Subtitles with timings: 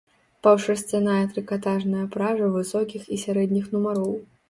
[0.45, 4.15] Паўшарсцяная трыкатажная пража высокіх і сярэдніх нумароў.